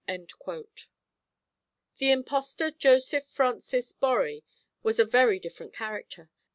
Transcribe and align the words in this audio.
The 1.99 2.09
impostor 2.11 2.71
Joseph 2.71 3.27
Francis 3.27 3.93
Borri 3.93 4.43
was 4.81 4.97
a 4.99 5.05
very 5.05 5.37
different 5.37 5.73
character. 5.73 6.31